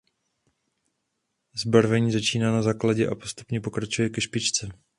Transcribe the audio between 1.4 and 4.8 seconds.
Zbarvení začíná na základně a postupně pokračuje ke špičce.